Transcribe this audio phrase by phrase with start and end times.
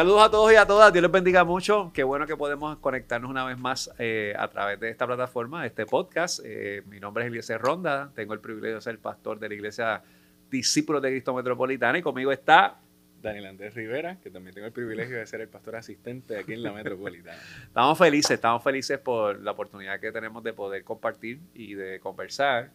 [0.00, 1.90] Saludos a todos y a todas, Dios les bendiga mucho.
[1.92, 5.66] Qué bueno que podemos conectarnos una vez más eh, a través de esta plataforma, de
[5.66, 6.40] este podcast.
[6.42, 10.02] Eh, mi nombre es Eliezer Ronda, tengo el privilegio de ser pastor de la iglesia
[10.50, 12.78] Discípulos de Cristo Metropolitana y conmigo está
[13.20, 16.62] Daniel Andrés Rivera, que también tengo el privilegio de ser el pastor asistente aquí en
[16.62, 17.36] la metropolitana.
[17.64, 22.70] Estamos felices, estamos felices por la oportunidad que tenemos de poder compartir y de conversar.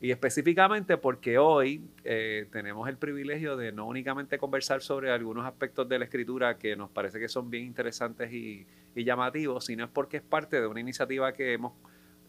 [0.00, 5.88] Y específicamente porque hoy eh, tenemos el privilegio de no únicamente conversar sobre algunos aspectos
[5.88, 10.16] de la escritura que nos parece que son bien interesantes y, llamativos, sino es porque
[10.16, 11.72] es parte de una iniciativa que hemos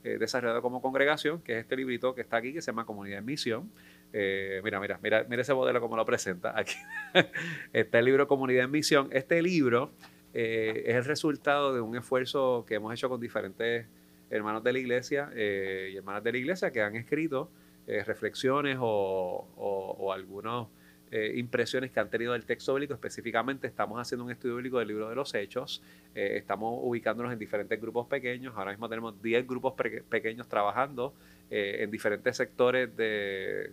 [0.03, 3.17] eh, desarrollado como congregación, que es este librito que está aquí, que se llama Comunidad
[3.17, 3.71] en Misión.
[4.13, 6.75] Eh, mira, mira, mira, mira ese modelo como lo presenta aquí.
[7.73, 9.09] está el libro Comunidad en Misión.
[9.11, 9.91] Este libro
[10.31, 13.87] es el resultado de un esfuerzo que hemos hecho con diferentes
[14.29, 17.51] hermanos de la iglesia y hermanas de la iglesia que han escrito
[17.89, 20.67] eh, reflexiones o, o, algunas
[21.11, 22.93] eh, impresiones que han tenido del texto bíblico.
[22.93, 25.81] Específicamente estamos haciendo un estudio bíblico del libro de los Hechos.
[26.13, 28.53] Eh, estamos ubicándonos en diferentes grupos pequeños.
[28.55, 29.73] Ahora mismo tenemos 10 grupos
[30.09, 31.13] pequeños trabajando
[31.51, 33.71] eh, en diferentes sectores de,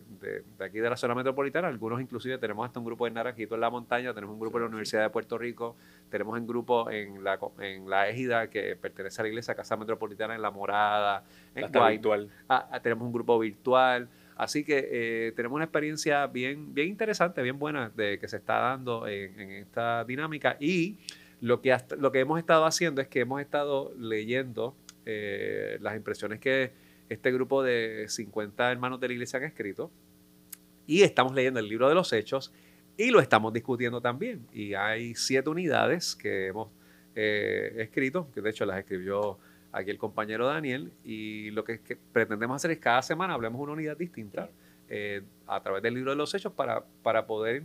[0.59, 1.69] aquí de la zona metropolitana.
[1.69, 4.62] Algunos inclusive tenemos hasta un grupo en Naranjito en la montaña, tenemos un grupo en
[4.62, 5.77] la Universidad de Puerto Rico,
[6.09, 10.34] tenemos un grupo en la, en la égida que pertenece a la iglesia Casa Metropolitana
[10.34, 11.23] en La Morada,
[11.55, 12.31] en virtual.
[12.48, 14.09] Ah, ah, tenemos un grupo virtual.
[14.37, 18.59] Así que eh, tenemos una experiencia bien, bien interesante, bien buena de que se está
[18.59, 20.98] dando en, esta dinámica y
[21.41, 26.39] lo que, lo que hemos estado haciendo es que hemos estado leyendo eh, las impresiones
[26.39, 26.73] que
[27.09, 29.91] este grupo de 50 hermanos de la iglesia han escrito.
[30.87, 32.53] Y estamos leyendo el libro de los Hechos
[32.97, 34.47] y lo estamos discutiendo también.
[34.53, 36.71] Y hay siete unidades que hemos
[37.15, 39.39] eh, escrito, que de hecho las escribió
[39.77, 40.92] aquí el compañero Daniel.
[41.05, 41.78] Y lo que,
[42.12, 44.50] pretendemos hacer es cada semana hablemos una unidad distinta
[44.88, 47.62] eh, a través del libro de los Hechos para, para poder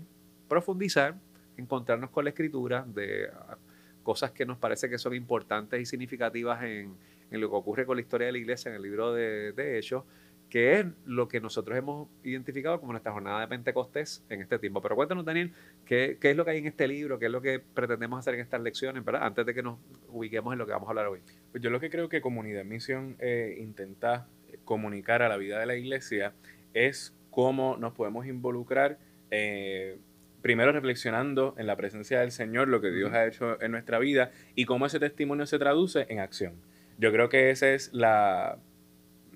[0.47, 1.15] profundizar,
[1.57, 3.57] encontrarnos con la escritura de ah,
[4.03, 6.95] cosas que nos parece que son importantes y significativas en,
[7.31, 9.77] en lo que ocurre con la historia de la iglesia en el libro de, de
[9.77, 10.03] Hechos,
[10.49, 14.81] que es lo que nosotros hemos identificado como nuestra jornada de Pentecostés en este tiempo.
[14.81, 15.53] Pero cuéntanos, Daniel,
[15.85, 17.17] ¿qué, ¿qué, es lo que hay en este libro?
[17.17, 19.23] ¿Qué es lo que pretendemos hacer en estas lecciones, ¿verdad?
[19.23, 19.77] Antes de que nos
[20.11, 21.19] ubiquemos en lo que vamos a hablar hoy.
[21.51, 24.27] Pues yo lo que creo que Comunidad Misión eh, intenta
[24.65, 26.33] comunicar a la vida de la iglesia
[26.73, 28.99] es cómo nos podemos involucrar,
[29.31, 29.97] eh,
[30.41, 34.31] primero reflexionando en la presencia del Señor, lo que Dios ha hecho en nuestra vida
[34.55, 36.55] y cómo ese testimonio se traduce en acción.
[36.97, 38.59] Yo creo que ese es la,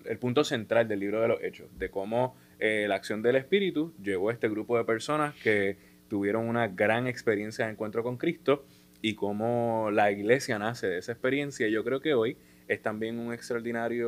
[0.06, 3.94] el punto central del libro de los Hechos, de cómo eh, la acción del Espíritu
[4.02, 5.78] llevó a este grupo de personas que
[6.08, 8.66] tuvieron una gran experiencia de encuentro con Cristo
[9.06, 11.68] y cómo la iglesia nace de esa experiencia.
[11.68, 14.04] Yo creo que hoy es también una extraordinaria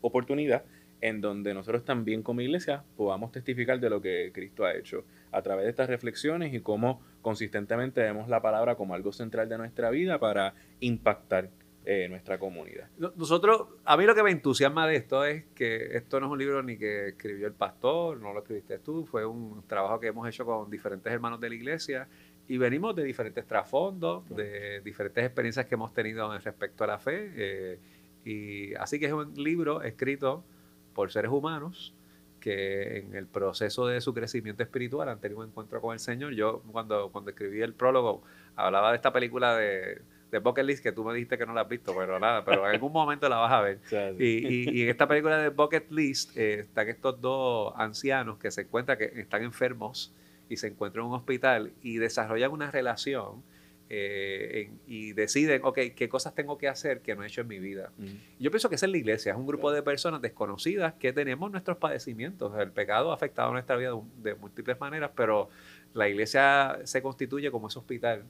[0.00, 0.62] oportunidad
[1.00, 5.42] en donde nosotros también como iglesia podamos testificar de lo que Cristo ha hecho a
[5.42, 9.90] través de estas reflexiones y cómo consistentemente vemos la palabra como algo central de nuestra
[9.90, 11.50] vida para impactar
[11.90, 12.90] eh, nuestra comunidad.
[12.98, 16.38] Nosotros, a mí lo que me entusiasma de esto es que esto no es un
[16.38, 20.28] libro ni que escribió el pastor, no lo escribiste tú, fue un trabajo que hemos
[20.28, 22.06] hecho con diferentes hermanos de la iglesia
[22.46, 26.98] y venimos de diferentes trasfondos, de diferentes experiencias que hemos tenido en respecto a la
[26.98, 27.32] fe.
[27.34, 27.78] Eh,
[28.22, 30.44] y así que es un libro escrito
[30.92, 31.94] por seres humanos
[32.38, 36.34] que en el proceso de su crecimiento espiritual han tenido un encuentro con el Señor.
[36.34, 38.22] Yo cuando, cuando escribí el prólogo
[38.56, 41.62] hablaba de esta película de de Bucket List que tú me dijiste que no la
[41.62, 43.78] has visto, pero nada, pero en algún momento la vas a ver.
[44.18, 48.98] Y, en esta película de Bucket List eh, están estos dos ancianos que se encuentran
[48.98, 50.12] que están enfermos
[50.48, 53.42] y se encuentran en un hospital y desarrollan una relación
[53.90, 57.58] eh, y deciden, ok, ¿qué cosas tengo que hacer que no he hecho en mi
[57.58, 57.90] vida?
[58.38, 61.50] Yo pienso que esa es la iglesia, es un grupo de personas desconocidas que tenemos
[61.50, 62.52] nuestros padecimientos.
[62.58, 65.48] El pecado ha afectado nuestra vida de múltiples maneras, pero
[65.94, 68.24] la iglesia se constituye como ese hospital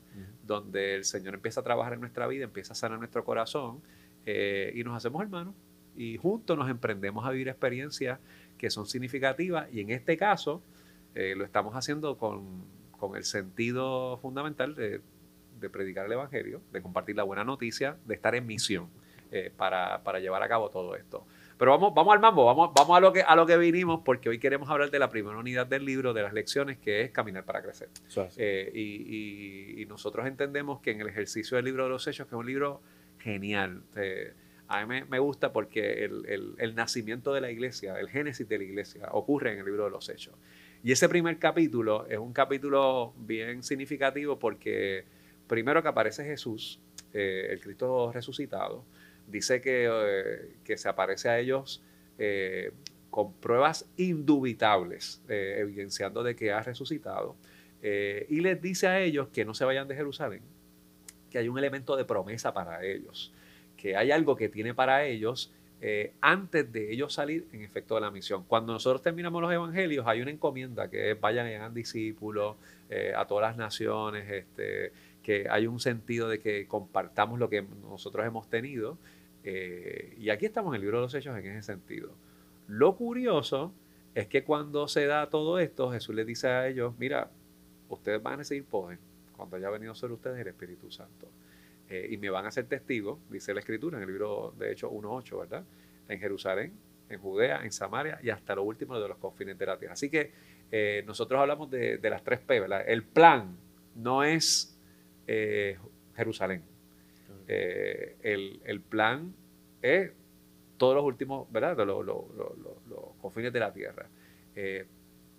[0.44, 3.80] donde el Señor empieza a trabajar en nuestra vida, empieza a sanar nuestro corazón
[4.26, 5.54] eh, y nos hacemos hermanos
[5.96, 8.20] y juntos nos emprendemos a vivir experiencias
[8.56, 10.62] que son significativas y en este caso
[11.14, 12.64] eh, lo estamos haciendo con,
[13.16, 15.00] el sentido fundamental de,
[15.70, 18.88] predicar el Evangelio, de compartir la buena noticia, de estar en misión
[19.30, 21.26] eh, para, para llevar a cabo todo esto.
[21.58, 24.28] Pero vamos, vamos al mambo, vamos, vamos a, lo que, a lo que vinimos, porque
[24.28, 27.44] hoy queremos hablar de la primera unidad del libro, de las lecciones, que es Caminar
[27.44, 27.88] para Crecer.
[28.36, 32.38] Eh, y, nosotros entendemos que en el ejercicio del libro de los hechos, que es
[32.38, 32.80] un libro
[33.18, 34.34] genial, eh,
[34.68, 39.08] a mí me, gusta porque el, nacimiento de la iglesia, el génesis de la iglesia,
[39.12, 40.34] ocurre en el libro de los hechos.
[40.84, 45.04] Y ese primer capítulo es un capítulo bien significativo porque
[45.48, 46.80] primero que aparece Jesús,
[47.12, 48.84] eh, el Cristo resucitado,
[49.26, 51.82] dice que, que se aparece a ellos
[52.18, 52.72] eh,
[53.10, 57.36] con pruebas indubitables, eh, evidenciando de que ha resucitado,
[57.82, 60.42] eh, y les dice a ellos que no se vayan de Jerusalén,
[61.30, 63.32] que hay un elemento de promesa para ellos,
[63.76, 68.00] que hay algo que tiene para ellos eh, antes de ellos salir en efecto de
[68.00, 68.44] la misión.
[68.44, 72.56] Cuando nosotros terminamos los evangelios, hay una encomienda que es vayan y hagan discípulos
[72.90, 74.92] eh, a todas las naciones, este,
[75.28, 78.96] que hay un sentido de que compartamos lo que nosotros hemos tenido.
[79.44, 82.14] Eh, y aquí estamos en el libro de los Hechos en ese sentido.
[82.66, 83.74] Lo curioso
[84.14, 87.30] es que cuando se da todo esto, Jesús les dice a ellos, mira,
[87.90, 88.96] ustedes van a recibir poder
[89.36, 91.28] cuando haya venido sobre ustedes el Espíritu Santo.
[91.90, 94.90] Eh, y me van a ser testigos, dice la Escritura en el libro de Hechos
[94.90, 95.64] 1.8, ¿verdad?
[96.08, 96.72] En Jerusalén,
[97.10, 99.92] en Judea, en Samaria y hasta lo último de los confines de la tierra.
[99.92, 100.32] Así que
[100.72, 102.82] eh, nosotros hablamos de, las tres P, ¿verdad?
[102.88, 103.58] El plan
[103.94, 104.77] no es
[105.28, 105.78] eh,
[106.16, 106.62] Jerusalén.
[107.46, 109.32] El, plan
[109.80, 110.12] es
[110.76, 111.76] todos los últimos, ¿verdad?
[111.86, 114.08] Los, los confines de la tierra.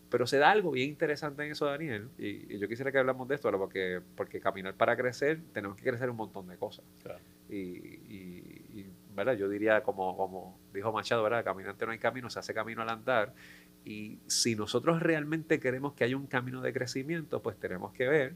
[0.10, 3.36] Pero se da algo bien interesante en eso, Daniel, y, yo quisiera que hablamos de
[3.36, 6.84] esto, porque, porque caminar para crecer, tenemos que crecer un montón de cosas.
[7.48, 9.34] Y, ¿verdad?
[9.34, 11.44] yo diría, como, como dijo Machado, ¿verdad?
[11.44, 13.34] caminante no hay camino, se hace camino al andar.
[13.86, 18.34] Y si nosotros realmente queremos que haya un camino de crecimiento, pues tenemos que ver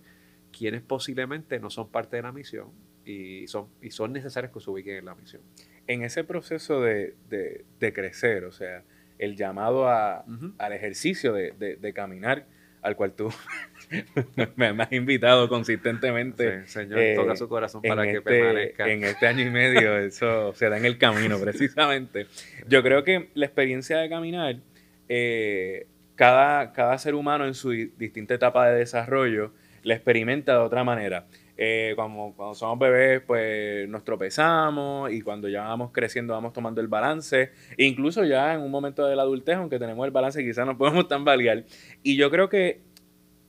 [0.58, 2.70] quiénes posiblemente no son parte de la misión
[3.06, 5.42] y son, y son necesarios que se ubiquen en la misión.
[5.88, 8.84] En ese proceso de, de, de crecer, o sea,
[9.24, 12.46] el llamado al ejercicio de, caminar,
[12.82, 13.34] al cual tú
[14.56, 16.68] me, has invitado consistentemente.
[16.68, 18.90] señor, eh, toca su corazón para que este, permanezca.
[18.90, 22.28] En este año y medio, eso se da en el camino, precisamente.
[22.68, 24.58] Yo creo que la experiencia de caminar,
[25.08, 30.84] eh, cada, cada ser humano en su distinta etapa de desarrollo la experimenta de otra
[30.84, 31.28] manera.
[31.56, 36.82] Eh, cuando, cuando, somos bebés, pues nos tropezamos y cuando ya vamos creciendo vamos tomando
[36.82, 37.52] el balance.
[37.78, 41.08] Incluso ya en un momento de la adultez, aunque tenemos el balance, quizás no podemos
[41.10, 41.66] tambalear.
[42.02, 42.82] Y yo creo que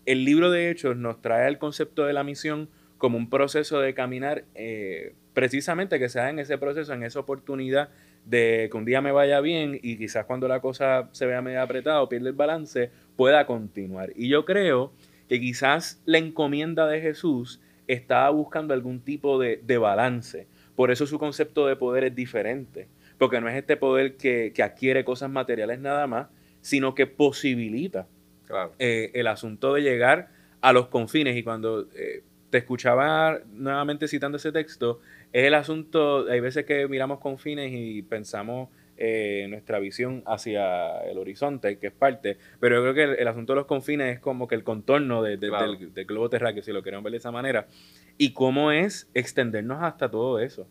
[0.06, 3.94] el libro de Hechos nos trae el concepto de la misión como un proceso de
[3.94, 7.88] caminar, eh, precisamente que sea en ese proceso, en esa oportunidad
[8.24, 11.60] de que un día me vaya bien y quizás cuando la cosa se vea medio
[11.60, 14.12] apretada o pierde el balance, pueda continuar.
[14.14, 14.92] Y yo creo
[15.28, 20.46] que quizás la encomienda de Jesús estaba buscando algún tipo de, balance.
[20.76, 22.88] Por eso su concepto de poder es diferente,
[23.18, 26.28] porque no es este poder que, adquiere cosas materiales nada más,
[26.60, 28.06] sino que posibilita
[28.78, 30.30] eh, el asunto de llegar
[30.60, 31.36] a los confines.
[31.36, 35.00] Y cuando eh, te escuchaba nuevamente citando ese texto,
[35.32, 41.18] es el asunto, hay veces que miramos confines y pensamos eh, nuestra visión hacia el
[41.18, 44.46] horizonte, que es parte, pero yo creo que el, asunto de los confines es como
[44.46, 45.38] que el contorno del,
[46.06, 47.66] globo terráqueo, si lo queremos ver de esa manera,
[48.18, 50.68] y cómo es extendernos hasta todo eso,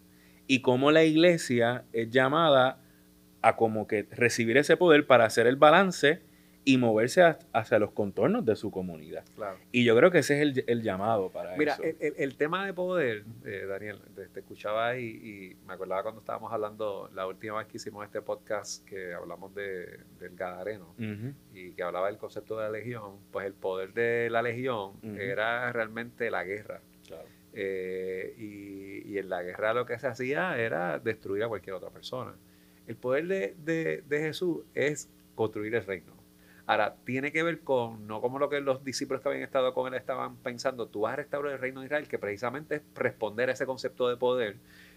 [0.47, 2.79] y cómo la iglesia es llamada
[3.41, 6.21] a como que recibir ese poder para hacer el balance
[6.65, 9.23] y moverse hacia los contornos de su comunidad.
[9.71, 11.83] Y yo creo que ese es el, llamado para Mira, eso.
[11.83, 16.51] Mira, el, tema de poder, eh, Daniel, te, escuchaba y, y, me acordaba cuando estábamos
[16.53, 20.95] hablando la última vez que hicimos este podcast que hablamos de, del Gadareno
[21.53, 25.71] y que hablaba del concepto de la legión, pues el poder de la legión era
[25.71, 26.81] realmente la guerra.
[27.55, 32.33] Eh, y, en la guerra lo que se hacía era destruir a cualquier otra persona.
[32.87, 36.22] El poder de, de Jesús es construir el reino
[36.65, 39.93] Ahora, tiene que ver con, no como lo que los discípulos que habían estado con
[39.93, 43.49] él estaban pensando, tú vas a restaurar el reino de Israel, que precisamente es responder
[43.49, 44.55] a ese concepto de poder,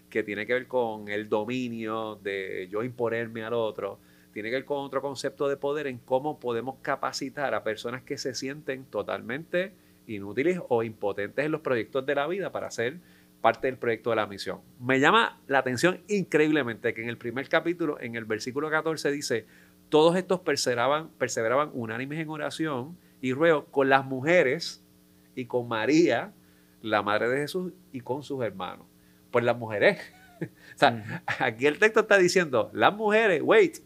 [0.09, 3.99] que tiene que ver con el dominio de yo imponerme al otro,
[4.31, 8.17] tiene que ver con otro concepto de poder en cómo podemos capacitar a personas que
[8.17, 9.73] se sienten totalmente
[10.05, 12.97] inútiles o impotentes en los proyectos de la vida para ser
[13.41, 14.61] parte del proyecto de la misión.
[14.79, 19.45] Me llama la atención increíblemente que en el primer capítulo, en el versículo 14, dice,
[19.89, 24.83] todos estos perseveraban, perseveraban unánimes en oración y ruego con las mujeres
[25.35, 26.33] y con María,
[26.81, 28.85] la madre de Jesús, y con sus hermanos.
[29.31, 29.99] Pues las mujeres.
[30.41, 33.77] o sea, aquí el texto está diciendo, las mujeres, wait,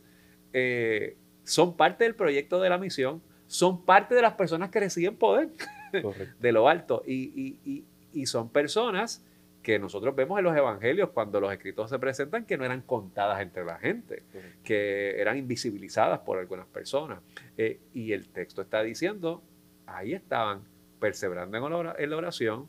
[0.53, 5.15] eh, son parte del proyecto de la misión, son parte de las personas que reciben
[5.15, 5.49] poder
[6.39, 9.23] de lo alto y, y son personas
[9.61, 13.41] que nosotros vemos en los evangelios cuando los escritos se presentan que no eran contadas
[13.41, 14.23] entre la gente,
[14.63, 17.19] que eran invisibilizadas por algunas personas.
[17.57, 19.43] Eh, y el texto está diciendo,
[19.85, 20.63] ahí estaban
[20.99, 21.57] perseverando
[21.97, 22.67] en la oración,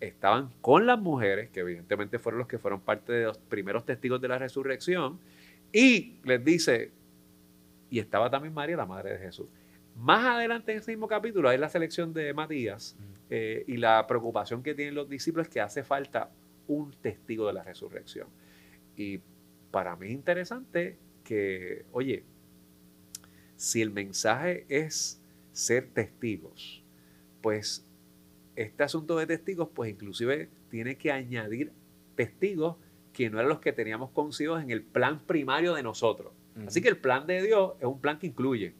[0.00, 4.20] estaban con las mujeres, que evidentemente fueron los que fueron parte de los primeros testigos
[4.20, 5.18] de la resurrección,
[5.72, 6.92] y les dice,
[7.90, 9.48] y estaba también María, la madre de Jesús.
[9.96, 12.96] Más adelante en ese mismo capítulo hay la selección de Matías
[13.30, 16.30] eh, y la preocupación que tienen los discípulos es que hace falta
[16.66, 18.28] un testigo de la resurrección.
[18.96, 19.20] Y
[19.70, 22.24] para mí es interesante que, oye,
[23.56, 25.20] si el mensaje es
[25.52, 26.82] ser testigos,
[27.40, 27.86] pues
[28.56, 31.72] este asunto de testigos, pues inclusive tiene que añadir
[32.14, 32.76] testigos
[33.12, 36.32] que no eran los que teníamos consigo en el plan primario de nosotros.
[36.66, 38.74] Así que el plan de Dios es un plan que incluye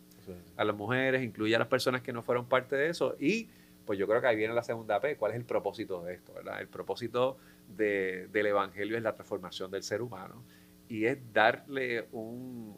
[0.57, 3.49] a las mujeres, incluye a las personas que no fueron parte de eso y
[3.89, 5.17] pues yo creo que ahí viene la segunda P.
[5.17, 6.35] ¿Cuál es el propósito de esto?
[6.35, 6.61] ¿verdad?
[6.61, 7.39] El propósito
[7.75, 10.45] del Evangelio es la transformación del ser humano
[10.91, 12.77] y es darle un,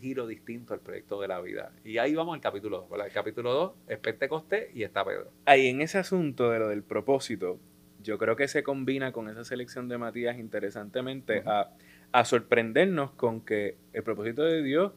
[0.00, 1.70] giro distinto al proyecto de la vida.
[1.84, 3.06] Y ahí vamos al capítulo 2.
[3.06, 5.30] El capítulo 2 es Pentecostés y está Pedro.
[5.44, 7.60] Ahí en ese asunto de lo del propósito,
[8.02, 13.76] yo creo que se combina con esa selección de Matías interesantemente a, sorprendernos con que
[13.92, 14.92] el propósito de Dios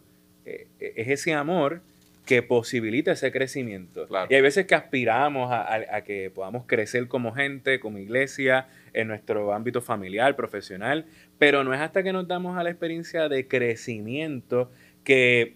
[0.46, 1.84] eh, es ese amor
[2.28, 4.06] que posibilita ese crecimiento.
[4.30, 9.54] Y hay veces que aspiramos a, que podamos crecer como gente, como iglesia, en nuestro
[9.54, 11.06] ámbito familiar, profesional,
[11.40, 14.70] pero no es hasta que nos damos a la experiencia de crecimiento
[15.06, 15.56] que,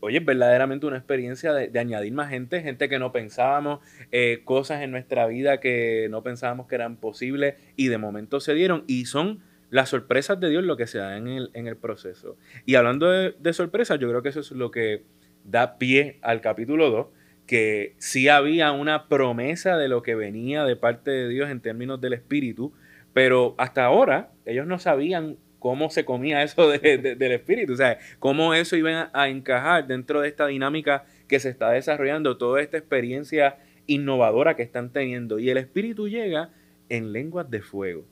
[0.00, 3.80] oye, es verdaderamente una experiencia de, añadir más gente, gente que no pensábamos,
[4.12, 8.54] eh, cosas en nuestra vida que no pensábamos que eran posibles y de momento se
[8.54, 11.76] dieron y son las sorpresas de Dios lo que se da en el, en el
[11.76, 12.36] proceso.
[12.66, 15.02] Y hablando de, de sorpresas, yo creo que eso es lo que
[15.44, 17.06] da pie al capítulo 2,
[17.46, 22.00] que sí había una promesa de lo que venía de parte de Dios en términos
[22.00, 22.72] del Espíritu,
[23.12, 28.54] pero hasta ahora ellos no sabían cómo se comía eso del Espíritu, o sea, cómo
[28.54, 33.56] eso iba a encajar dentro de esta dinámica que se está desarrollando, toda esta experiencia
[33.86, 35.38] innovadora que están teniendo.
[35.38, 36.50] Y el Espíritu llega
[36.88, 38.04] en lenguas de fuego.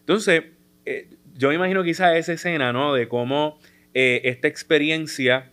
[0.00, 0.44] Entonces,
[0.86, 2.94] eh, yo imagino quizás esa escena, ¿no?
[2.94, 3.58] De cómo
[3.94, 5.52] eh, esta experiencia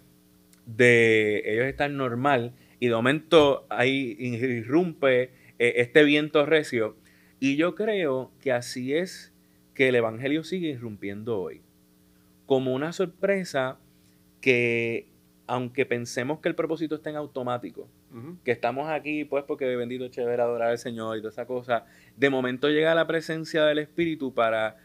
[0.65, 6.95] de ellos estar normal y de momento ahí irrumpe eh, este viento recio.
[7.39, 9.33] Y yo creo que así es
[9.73, 11.61] que el Evangelio sigue irrumpiendo hoy.
[12.45, 13.77] Como una sorpresa
[14.41, 15.07] que,
[15.47, 17.89] aunque pensemos que el propósito está en automático,
[18.45, 22.29] que estamos aquí pues porque bendito chévere adorar al Señor y toda esa cosa, de
[22.29, 24.77] momento llega la presencia del Espíritu para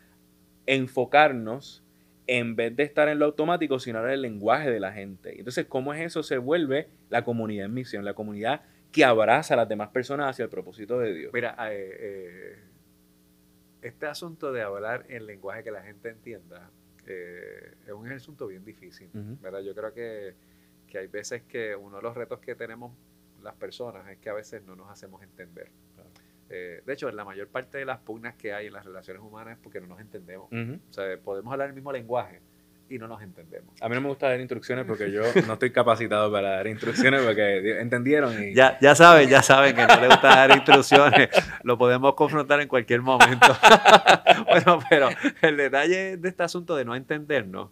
[0.67, 1.85] enfocarnos
[2.33, 5.37] en vez de estar en lo automático, sino en el lenguaje de la gente.
[5.37, 6.23] Entonces, ¿cómo es eso?
[6.23, 10.45] Se vuelve la comunidad en misión, la comunidad que abraza a las demás personas hacia
[10.45, 11.33] el propósito de Dios.
[11.33, 12.59] Mira, eh, eh,
[13.83, 16.71] este asunto de hablar en lenguaje que la gente entienda
[17.05, 19.11] eh, es un asunto bien difícil,
[19.41, 19.63] ¿verdad?
[19.63, 20.37] Yo creo que,
[20.87, 22.93] que hay veces que uno de los retos que tenemos
[23.43, 25.73] las personas es que a veces no nos hacemos entender.
[26.51, 29.57] Eh, de hecho, la mayor parte de las pugnas que hay en las relaciones humanas
[29.57, 30.49] es porque no nos entendemos.
[30.53, 32.41] O sea, podemos hablar el mismo lenguaje
[32.91, 33.73] y no nos entendemos.
[33.81, 37.23] A mí no me gusta dar instrucciones porque yo no estoy capacitado para dar instrucciones
[37.23, 38.35] porque entendieron.
[38.43, 38.53] Y...
[38.53, 41.29] Ya, ya saben, ya saben que no le gusta dar instrucciones.
[41.63, 43.47] Lo podemos confrontar en cualquier momento.
[44.49, 45.09] bueno, pero
[45.41, 47.71] el detalle de este asunto de no entendernos,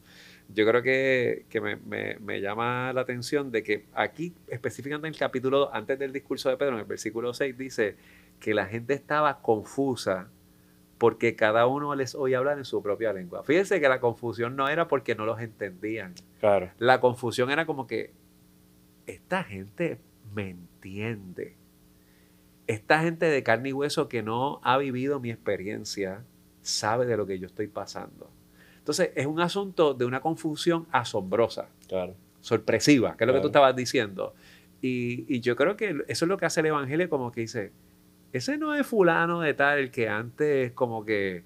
[0.54, 5.14] yo creo que, que me, me, me, llama la atención de que aquí, específicamente en
[5.14, 7.96] el capítulo, antes del discurso de Pedro, en el versículo 6, dice
[8.40, 10.28] que la gente estaba confusa
[10.98, 13.44] porque cada uno les oía hablar en su propia lengua.
[13.44, 16.14] Fíjense que la confusión no era porque no los entendían.
[16.40, 16.70] Claro.
[16.78, 18.12] La confusión era como que
[19.06, 20.00] esta gente
[20.34, 21.56] me entiende.
[22.66, 26.24] Esta gente de carne y hueso que no ha vivido mi experiencia
[26.60, 28.30] sabe de lo que yo estoy pasando.
[28.78, 32.14] Entonces, es un asunto de una confusión asombrosa, claro.
[32.40, 34.34] sorpresiva, que es lo que tú estabas diciendo.
[34.80, 37.72] Y, y, yo creo que eso es lo que hace el Evangelio, como que dice,
[38.32, 41.44] ese no es fulano de tal que antes como que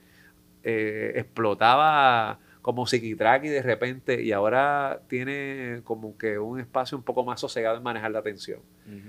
[0.65, 7.03] eh, explotaba como psiquitrack y de repente y ahora tiene como que un espacio un
[7.03, 8.61] poco más sosegado en manejar la atención.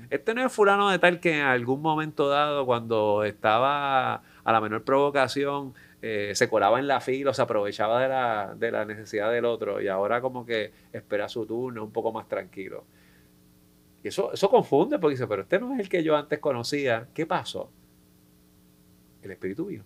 [0.10, 4.60] Este no es fulano de tal que en algún momento dado cuando estaba a la
[4.60, 8.86] menor provocación eh, se colaba en la fila o se aprovechaba de la, de la
[8.86, 12.86] necesidad del otro y ahora como que espera su turno un poco más tranquilo.
[14.04, 17.08] Y eso, eso confunde porque dice, pero este no es el que yo antes conocía.
[17.14, 17.72] ¿Qué pasó?
[19.22, 19.86] El Espíritu vino.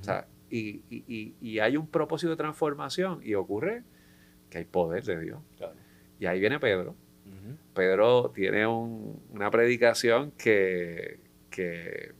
[0.00, 3.82] O sea, y, y, y, hay un propósito de transformación y ocurre
[4.50, 5.40] que hay poder de Dios.
[6.20, 6.94] Y ahí viene Pedro.
[7.74, 12.12] Pedro tiene una predicación que, que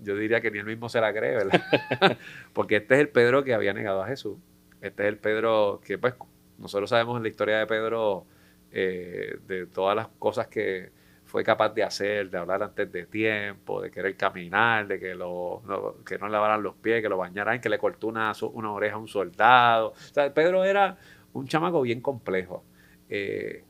[0.00, 1.60] yo diría que ni él mismo se la cree, ¿verdad?
[2.52, 4.38] Porque este es el Pedro que había negado a Jesús.
[4.80, 6.14] Este es el Pedro que, pues,
[6.58, 8.26] nosotros sabemos en la historia de Pedro
[8.70, 10.90] eh, de todas las cosas que
[11.24, 15.62] fue capaz de hacer, de hablar antes de tiempo, de querer caminar, de que, lo,
[15.66, 18.96] no, que no lavaran los pies, que lo bañaran, que le cortó una, una oreja
[18.96, 19.88] a un soldado.
[19.88, 20.96] O sea, Pedro era
[21.34, 22.64] un chamaco bien complejo.
[23.10, 23.64] Eh,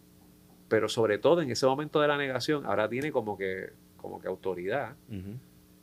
[0.69, 4.29] pero sobre todo en ese momento de la negación, ahora tiene como que, como que
[4.29, 4.95] autoridad,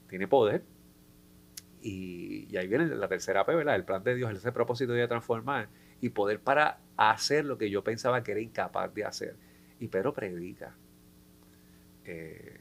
[0.08, 0.64] tiene poder.
[1.82, 3.76] Y, y, ahí viene la tercera P, ¿verdad?
[3.76, 5.68] El plan de Dios, ese propósito de transformar
[6.02, 9.36] y poder para hacer lo que yo pensaba que era incapaz de hacer.
[9.80, 10.76] Y Pedro predica.
[12.06, 12.60] Eh,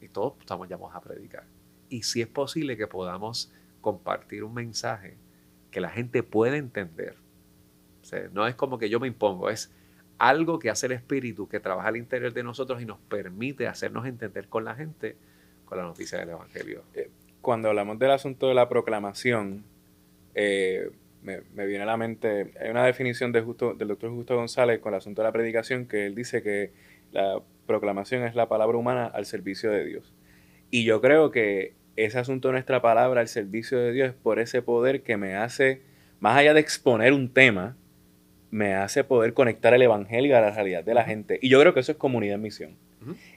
[0.00, 1.44] y todos estamos llamados a predicar.
[1.88, 5.16] Y si es posible que podamos compartir un mensaje
[5.70, 7.16] que la gente pueda entender.
[8.32, 9.70] no es como que yo me impongo, es
[10.18, 14.06] algo que hace el Espíritu, que trabaja al interior de nosotros y nos permite hacernos
[14.06, 15.16] entender con la gente
[15.64, 16.82] con la noticia del Evangelio.
[16.94, 17.10] Eh,
[17.42, 19.64] cuando hablamos del asunto de la proclamación,
[20.34, 20.90] eh,
[21.22, 24.94] me, viene a la mente, hay una definición de justo, del doctor Justo González con
[24.94, 26.72] el asunto de la predicación, que él dice que
[27.12, 30.14] la proclamación es la palabra humana al servicio de Dios.
[30.70, 34.38] Y yo creo que ese asunto de nuestra palabra al servicio de Dios es por
[34.38, 35.82] ese poder que me hace,
[36.20, 37.76] más allá de exponer un tema,
[38.50, 41.38] me hace poder conectar el Evangelio a la realidad de la gente.
[41.42, 42.76] Y yo creo que eso es comunidad en misión.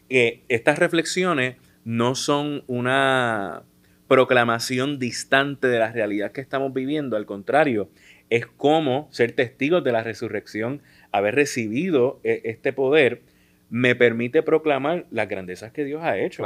[0.09, 3.63] que estas reflexiones no son una
[4.11, 7.87] proclamación distante de la realidad que estamos viviendo, al contrario,
[8.29, 10.81] es como ser testigos de la resurrección,
[11.13, 13.21] haber recibido e, este poder,
[13.69, 16.43] me permite proclamar las grandezas que Dios ha hecho.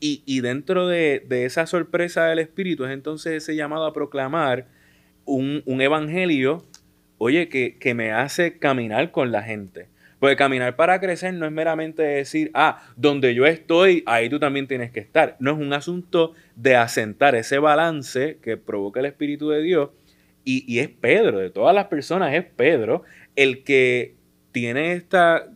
[0.00, 4.68] Y, dentro de, esa sorpresa del Espíritu es entonces ese llamado a proclamar
[5.26, 6.64] un, evangelio,
[7.18, 9.88] oye, que, que me hace caminar con la gente.
[10.22, 14.68] Porque caminar para crecer no es meramente decir, ah, donde yo estoy, ahí tú también
[14.68, 15.34] tienes que estar.
[15.40, 19.90] No es un asunto de asentar ese balance que provoca el Espíritu de Dios.
[20.44, 23.02] Y, es Pedro, de todas las personas es Pedro
[23.34, 24.14] el que
[24.52, 25.48] tiene esta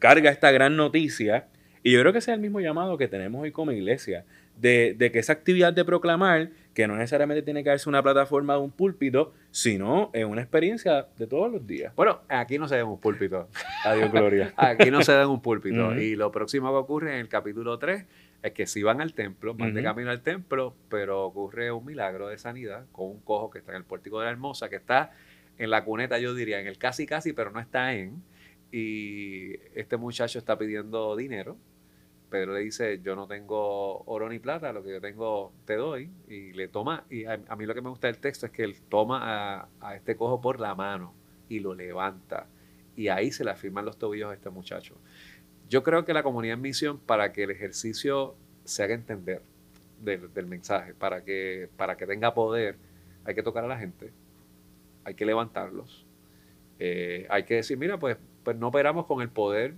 [0.00, 1.46] carga, esta gran noticia.
[1.84, 4.24] Y yo creo que ese es el mismo llamado que tenemos hoy como iglesia,
[4.60, 8.54] de, de que esa actividad de proclamar que no necesariamente tiene que haberse una plataforma
[8.54, 11.92] de un púlpito, sino en una experiencia de todos los días.
[11.96, 13.48] Bueno, aquí no se da un púlpito.
[13.84, 14.52] Adiós, Gloria.
[14.56, 15.98] aquí no se da un púlpito.
[15.98, 18.04] Y lo próximo que ocurre en el capítulo 3
[18.44, 22.28] es que si van al templo, van de camino al templo, pero ocurre un milagro
[22.28, 25.10] de sanidad con un cojo que está en el pórtico de la hermosa, que está
[25.58, 28.22] en la cuneta, yo diría, en el casi casi, pero no está en.
[28.70, 31.56] Y este muchacho está pidiendo dinero
[32.28, 36.10] Pedro le dice, yo no tengo oro ni plata, lo que yo tengo te doy.
[36.28, 38.76] Y le toma, y a, mí lo que me gusta del texto es que él
[38.88, 41.14] toma a, este cojo por la mano
[41.48, 42.46] y lo levanta.
[42.96, 44.96] Y ahí se le afirman los tobillos a este muchacho.
[45.68, 49.42] Yo creo que la comunidad en misión, para que el ejercicio se haga entender
[50.00, 52.76] del, mensaje, para que, para que tenga poder,
[53.24, 54.12] hay que tocar a la gente,
[55.04, 56.06] hay que levantarlos.
[56.78, 59.74] Eh, hay que decir, mira, pues, pues no operamos con el poder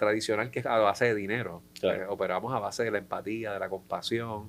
[0.00, 1.62] tradicional que es a base de dinero.
[1.82, 4.48] Eh, operamos a base de la empatía, de la compasión,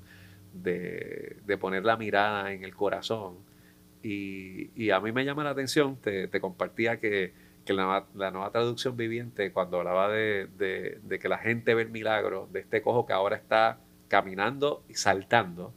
[0.54, 3.36] de, poner la mirada en el corazón.
[4.02, 7.34] Y, a mí me llama la atención, te, compartía que,
[7.68, 10.48] la, nueva traducción viviente, cuando hablaba de,
[11.22, 15.74] que la gente ve el milagro de este cojo que ahora está caminando y saltando,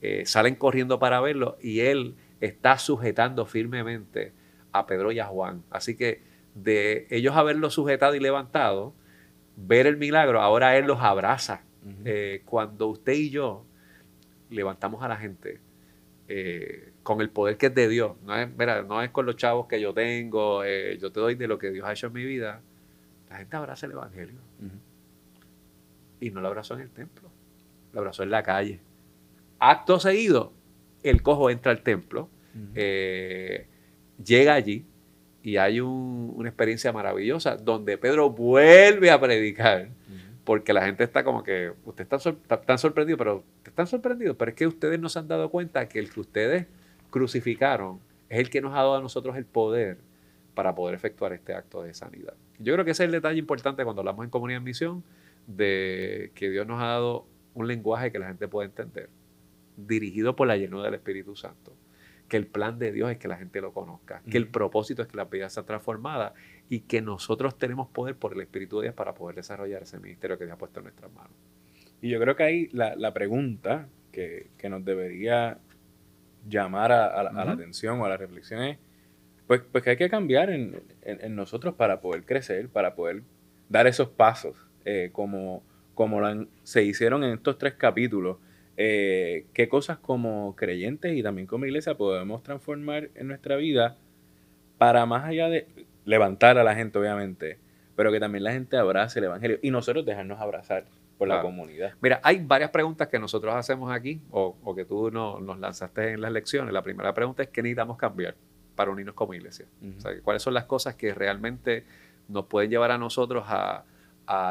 [0.00, 4.32] eh, salen corriendo para verlo y él está sujetando firmemente
[4.72, 5.62] a Pedro y a Juan.
[5.70, 6.22] Así que
[6.54, 8.94] de ellos haberlo sujetado y levantado,
[9.56, 11.62] ver el milagro, ahora Él los abraza.
[12.04, 13.64] Eh, cuando usted y yo
[14.50, 15.60] levantamos a la gente
[16.26, 18.48] eh, con el poder que es de Dios, no es,
[18.86, 21.70] no es con los chavos que yo tengo, eh, yo te doy de lo que
[21.70, 22.60] Dios ha hecho en mi vida,
[23.30, 24.40] la gente abraza el Evangelio.
[26.18, 27.30] Y no lo abrazó en el templo,
[27.92, 28.80] lo abrazó en la calle.
[29.60, 30.52] Acto seguido,
[31.04, 32.28] el cojo entra al templo,
[32.74, 34.84] llega allí,
[35.46, 39.90] y hay una experiencia maravillosa donde Pedro vuelve a predicar.
[40.42, 42.32] Porque la gente está como que, usted está,
[42.62, 46.00] tan sorprendido, pero están sorprendidos, pero es que ustedes no se han dado cuenta que
[46.00, 46.66] el que ustedes
[47.10, 49.98] crucificaron es el que nos ha dado a nosotros el poder
[50.54, 52.34] para poder efectuar este acto de sanidad.
[52.58, 55.04] Yo creo que ese es el detalle importante cuando hablamos en comunidad en misión,
[55.46, 59.10] de que Dios nos ha dado un lenguaje que la gente pueda entender,
[59.76, 61.72] dirigido por la llenura del Espíritu Santo
[62.28, 65.08] que el plan de Dios es que la gente lo conozca, que el propósito es
[65.08, 66.34] que la vida sea transformada
[66.68, 70.36] y que nosotros tenemos poder por el Espíritu de Dios para poder desarrollar ese ministerio
[70.38, 71.32] que Dios ha puesto en nuestras manos.
[72.02, 75.58] Y yo creo que ahí la, pregunta que, nos debería
[76.48, 78.78] llamar a, la atención o a la reflexión es,
[79.46, 80.82] pues, pues que hay que cambiar en,
[81.30, 83.22] nosotros para poder crecer, para poder
[83.68, 85.62] dar esos pasos, eh, como,
[85.94, 86.20] como
[86.64, 88.38] se hicieron en estos tres capítulos
[88.76, 93.96] eh, qué cosas como creyentes y también como iglesia podemos transformar en nuestra vida
[94.78, 95.66] para más allá de
[96.04, 97.58] levantar a la gente, obviamente,
[97.96, 100.84] pero que también la gente abrace el Evangelio y nosotros dejarnos abrazar
[101.16, 101.94] por la comunidad.
[102.02, 106.30] Mira, hay varias preguntas que nosotros hacemos aquí o, que tú nos lanzaste en las
[106.30, 106.74] lecciones.
[106.74, 108.36] La primera pregunta es, ¿qué necesitamos cambiar
[108.74, 109.66] para unirnos como iglesia?
[110.22, 111.84] ¿Cuáles son las cosas que realmente
[112.28, 113.84] nos pueden llevar a nosotros a,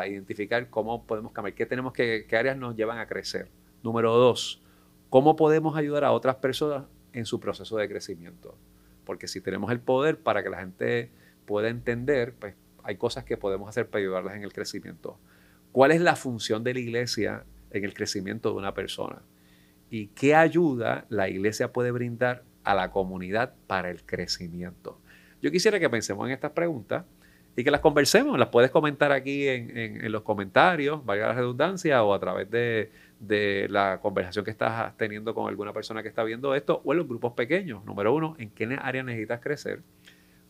[0.07, 1.53] identificar cómo podemos cambiar?
[1.53, 3.47] ¿Qué, tenemos que, qué áreas nos llevan a crecer?
[3.85, 4.63] Número dos,
[5.11, 8.57] ¿cómo podemos ayudar a otras personas en su proceso de crecimiento?
[9.05, 11.11] Porque si tenemos el poder para que la gente
[11.45, 15.19] pueda entender, pues hay cosas que podemos hacer para ayudarlas en el crecimiento.
[15.71, 19.21] ¿Cuál es la función de la iglesia en el crecimiento de una persona?
[19.91, 24.99] ¿Y qué ayuda la iglesia puede brindar a la comunidad para el crecimiento?
[25.43, 27.05] Yo quisiera que pensemos en estas preguntas
[27.55, 28.37] y que las conversemos.
[28.37, 33.67] Las puedes comentar aquí en, los comentarios, valga la redundancia, o a través de, de,
[33.69, 37.07] la conversación que estás teniendo con alguna persona que está viendo esto, o en los
[37.07, 37.83] grupos pequeños.
[37.85, 39.81] Número uno, ¿en qué área necesitas crecer?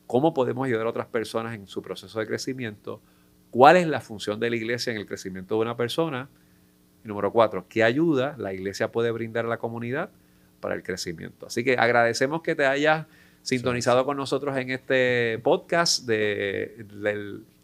[0.07, 3.01] ¿Cómo podemos ayudar a otras personas en su proceso de crecimiento?
[3.51, 6.29] ¿Cuál es la función de la iglesia en el crecimiento de una persona?
[7.03, 10.09] Y número cuatro, ¿qué ayuda la iglesia puede brindar a la comunidad
[10.59, 11.47] para el crecimiento?
[11.47, 13.07] Así que agradecemos que te hayas
[13.45, 16.85] sintonizado con nosotros en este podcast de,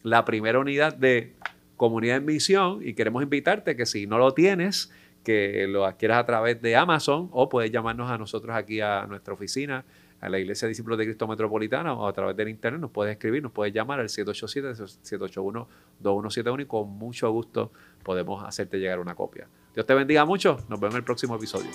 [0.03, 1.33] la primera unidad de
[1.81, 4.91] Comunidad en Misión y queremos invitarte que si no lo tienes,
[5.23, 9.33] que lo adquieras a través de Amazon o puedes llamarnos a nosotros aquí a nuestra
[9.33, 9.83] oficina,
[10.19, 13.13] a la Iglesia de Discípulos de Cristo Metropolitana o a través del internet, nos puedes
[13.13, 17.71] escribir, nos puedes llamar al 787-781-2171 y con mucho gusto
[18.03, 19.47] podemos hacerte llegar una copia.
[19.73, 21.71] Dios te bendiga mucho, nos vemos en el próximo episodio.